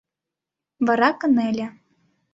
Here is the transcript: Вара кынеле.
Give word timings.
Вара 0.85 1.09
кынеле. 1.19 1.67